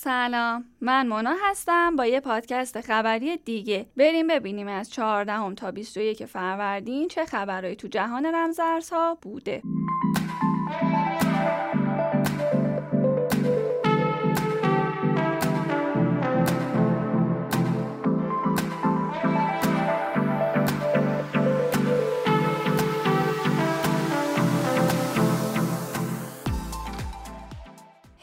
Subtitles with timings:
[0.00, 0.64] سلام.
[0.80, 3.86] من مونا هستم با یه پادکست خبری دیگه.
[3.96, 9.62] بریم ببینیم از 14 تا 21 فروردین چه خبرهایی تو جهان رمزارزها بوده.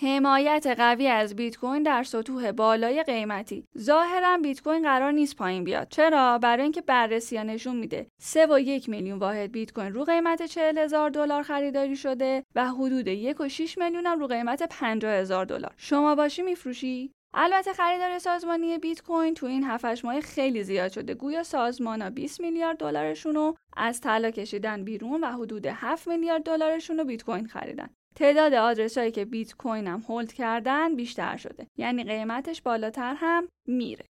[0.05, 3.66] حمایت قوی از بیت کوین در سطوح بالای قیمتی.
[3.77, 5.88] ظاهرا بیت کوین قرار نیست پایین بیاد.
[5.90, 8.08] چرا؟ برای اینکه بررسی نشون میده.
[8.22, 12.66] 3 و یک میلیون واحد بیت کوین رو قیمت 40 هزار دلار خریداری شده و
[12.70, 15.73] حدود 1 و 6 میلیون هم رو قیمت 50 هزار دلار.
[15.77, 21.13] شما باشی میفروشی؟ البته خریدار سازمانی بیت کوین تو این 7 ماه خیلی زیاد شده.
[21.13, 26.98] گویا سازمانا 20 میلیارد دلارشون رو از طلا کشیدن بیرون و حدود 7 میلیارد دلارشون
[26.98, 27.90] رو بیت کوین خریدن.
[28.16, 31.68] تعداد آدرسایی که بیت کوین هم هولد کردن بیشتر شده.
[31.77, 34.05] یعنی قیمتش بالاتر هم میره.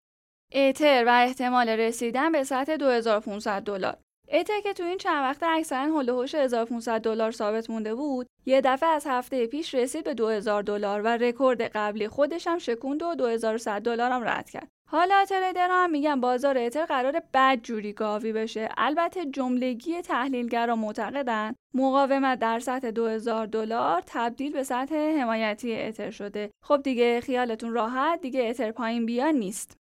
[0.52, 3.96] اتر و احتمال رسیدن به سطح 2500 دلار.
[4.28, 8.60] اتر که تو این چند وقت اکثرا هول هوش 1500 دلار ثابت مونده بود یه
[8.60, 13.14] دفعه از هفته پیش رسید به 2000 دلار و رکورد قبلی خودش هم شکوند و
[13.14, 14.68] 2100 دلار هم رد کرد.
[14.94, 18.68] حالا تریدرها هم میگن بازار اتر قرار بد جوری گاوی بشه.
[18.76, 21.54] البته جملگی تحلیلگرا معتقدن.
[21.74, 26.50] مقاومت در سطح 2000 دلار تبدیل به سطح حمایتی اتر شده.
[26.64, 29.76] خب دیگه خیالتون راحت دیگه اتر پایین بیا نیست.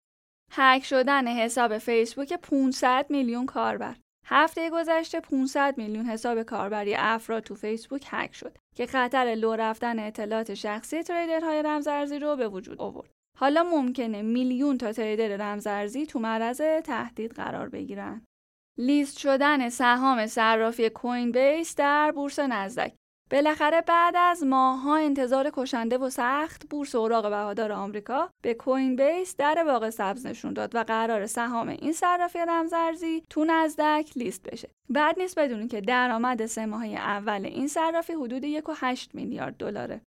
[0.52, 3.96] هک شدن حساب فیسبوک 500 میلیون کاربر.
[4.26, 9.98] هفته گذشته 500 میلیون حساب کاربری افراد تو فیسبوک هک شد که خطر لو رفتن
[9.98, 13.19] اطلاعات شخصی تریدرهای رمزارزی رو به وجود آورد.
[13.40, 18.22] حالا ممکنه میلیون تا تریدر رمزارزی تو معرض تهدید قرار بگیرن.
[18.78, 22.94] لیست شدن سهام صرافی کوین بیس در بورس نزدک
[23.30, 29.36] بالاخره بعد از ماهها انتظار کشنده و سخت بورس اوراق بهادار آمریکا به کوین بیس
[29.36, 34.70] در واقع سبز نشون داد و قرار سهام این صرافی رمزارزی تو نزدک لیست بشه.
[34.88, 40.00] بعد نیست بدونید که درآمد سه ماهه اول این صرافی حدود 1.8 میلیارد دلاره.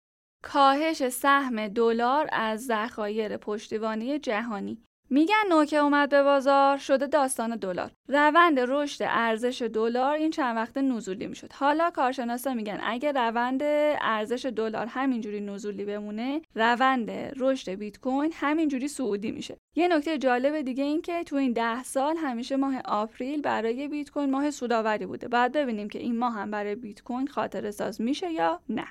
[0.44, 4.78] کاهش سهم دلار از ذخایر پشتیبانی جهانی.
[5.10, 7.92] میگن نوکه اومد به بازار شده داستان دلار.
[8.08, 11.54] روند رشد ارزش دلار این چند وقت نزولی می‌شد.
[11.54, 13.60] حالا کارشناسا میگن اگه روند
[14.02, 19.58] ارزش دلار همینجوری نزولی بمونه روند رشد بیت کوین همینجوری صعودی میشه.
[19.76, 24.12] یه نکته جالب دیگه این که تو این ده سال همیشه ماه آپریل برای بیت
[24.12, 25.28] کوین ماه سوداوری بوده.
[25.28, 28.86] بعد ببینیم که این ماه هم برای بیت کوین خاطره ساز میشه یا نه.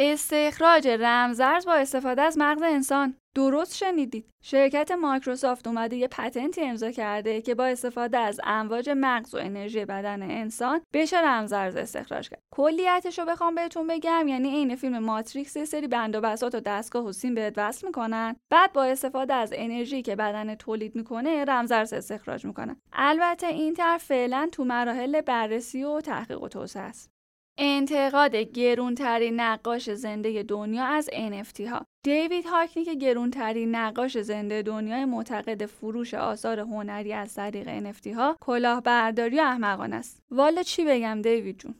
[0.00, 3.14] استخراج رمزارز با استفاده از مغز انسان.
[3.34, 4.30] درست شنیدید.
[4.42, 9.84] شرکت مایکروسافت اومده یه پتنتی امضا کرده که با استفاده از امواج مغز و انرژی
[9.84, 12.42] بدن انسان بشه رمزارز استخراج کرد.
[12.50, 16.60] کلیتش رو بخوام بهتون بگم یعنی عین فیلم ماتریکس یه سری بند و بساط و
[16.60, 18.36] دستگاه و سیم بهت وصل می‌کنن.
[18.50, 22.76] بعد با استفاده از انرژی که بدن تولید می‌کنه رمزارز استخراج می‌کنن.
[22.92, 27.17] البته این طرح فعلا تو مراحل بررسی و تحقیق و توسعه است.
[27.60, 31.84] انتقاد گرونترین نقاش زنده دنیا از NFT ها.
[32.04, 38.36] دیوید هاکنی که گرونترین نقاش زنده دنیای معتقد فروش آثار هنری از طریق NFT ها
[38.40, 40.22] کلاهبرداری و احمقانه است.
[40.30, 41.74] والا چی بگم دیوید جون؟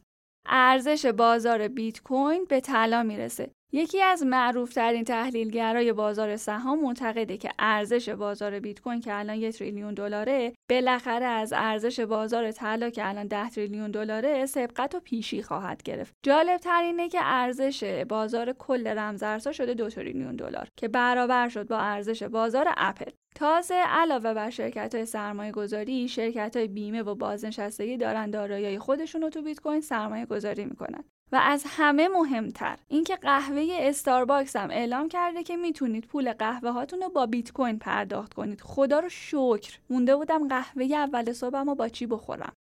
[0.49, 7.51] ارزش بازار بیت کوین به طلا می‌رسه یکی از معروفترین تحلیلگرای بازار سهام معتقده که
[7.59, 13.09] ارزش بازار بیت کوین که الان یک تریلیون دلاره بالاخره از ارزش بازار طلا که
[13.09, 16.15] الان 10 تریلیون دلاره سبقت و پیشی خواهد گرفت.
[16.23, 21.69] جالب تر اینه که ارزش بازار کل رمزارزها شده دو تریلیون دلار که برابر شد
[21.69, 23.11] با ارزش بازار اپل.
[23.39, 29.23] تازه علاوه بر شرکت های سرمایه گذاری شرکت های بیمه و بازنشستگی دارن دارایی خودشون
[29.23, 31.05] رو تو بیت کوین سرمایه گذاری می‌کنن.
[31.33, 37.01] و از همه مهمتر اینکه قهوه استارباکس هم اعلام کرده که می‌تونید پول قهوه هاتون
[37.01, 38.61] رو با بیت کوین پرداخت کنید.
[38.61, 42.53] خدا رو شکر مونده بودم قهوه اول صبحم با چی بخورم.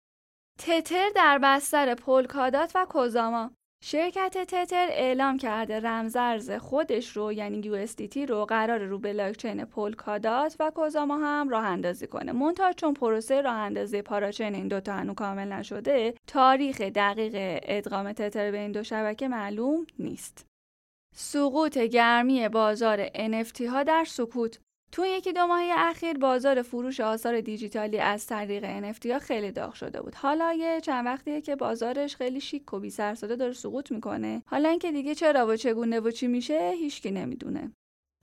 [0.58, 3.50] تتر در بستر پولکادات و کوزاما.
[3.88, 10.70] شرکت تتر اعلام کرده رمزارز خودش رو یعنی USDT رو قراره رو بلاکچین پولکادات و
[10.74, 12.32] کوزاما هم راه اندازی کنه.
[12.32, 18.50] منتها چون پروسه راه اندازی parachain این دوتا هنوز کامل نشده تاریخ دقیق ادغام تتر
[18.50, 20.46] به این دو شبکه معلوم نیست.
[21.14, 24.58] سقوط گرمی بازار NFT ها در سکوت
[24.92, 29.74] تو یکی دو ماهی اخیر بازار فروش آثار دیجیتالی از طریق NFT ها خیلی داغ
[29.74, 30.14] شده بود.
[30.14, 34.42] حالا یه چند وقتیه که بازارش خیلی شیک و بی داره سقوط می‌کنه.
[34.46, 37.72] حالا اینکه دیگه چرا و چگونه و چی میشه هیچکی نمی‌دونه.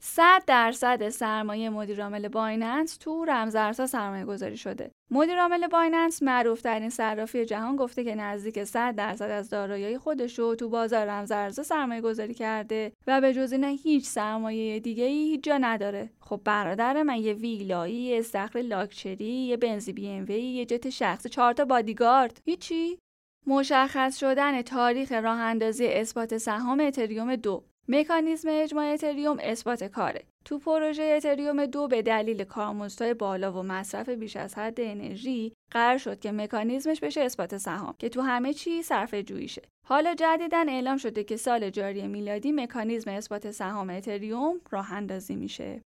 [0.05, 4.91] 100 درصد سرمایه مدیرعامل بایننس تو رمزارزها سرمایه گذاری شده.
[5.11, 10.55] مدیرعامل بایننس معروف ترین صرافی جهان گفته که نزدیک 100 درصد از دارایی خودش رو
[10.55, 15.43] تو بازار رمزارزها سرمایه گذاری کرده و به جز اینه هیچ سرمایه دیگه ای هیچ
[15.43, 16.09] جا نداره.
[16.19, 20.89] خب برادر من یه ویلایی، یه استخر لاکچری، یه بنزی بی ام وی، یه جت
[20.89, 22.41] شخصی، چهار تا بادیگارد.
[22.45, 22.99] هیچی؟
[23.47, 30.23] مشخص شدن تاریخ راه اندازی اثبات سهام اتریوم دو مکانیزم اجماع اتریوم اثبات کاره.
[30.45, 35.97] تو پروژه اتریوم دو به دلیل کارمزدهای بالا و مصرف بیش از حد انرژی قرار
[35.97, 40.97] شد که مکانیزمش بشه اثبات سهام که تو همه چی صرف جوییشه حالا جدیدا اعلام
[40.97, 45.81] شده که سال جاری میلادی مکانیزم اثبات سهام اتریوم راه اندازی میشه.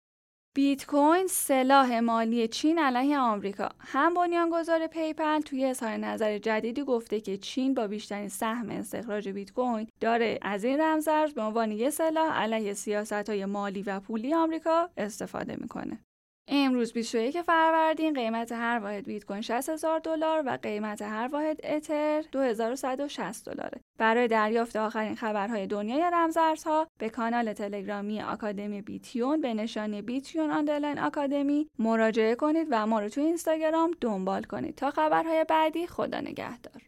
[0.56, 3.70] بیت کوین سلاح مالی چین علیه آمریکا.
[3.80, 9.52] هم بنیانگذار پیپل توی اظهار نظر جدیدی گفته که چین با بیشترین سهم استخراج بیت
[9.52, 14.34] کوین داره از این رمزارز به عنوان یک سلاح علیه سیاست های مالی و پولی
[14.34, 16.00] آمریکا استفاده می‌کنه.
[16.48, 21.60] امروز 21 فروردین قیمت هر واحد بیت کوین 60 هزار دلار و قیمت هر واحد
[21.64, 23.82] اتر 2160 دلاره.
[23.98, 31.00] برای دریافت آخرین خبرهای دنیای رمزارزها به کانال تلگرامی آکادمی بیتیون به نشانی بیتیون underline
[31.00, 36.82] آکادمی مراجعه کنید و ما رو تو اینستاگرام دنبال کنید تا خبرهای بعدی خدا نگهدار.